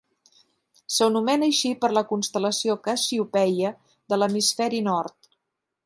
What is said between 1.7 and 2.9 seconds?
per la constel·lació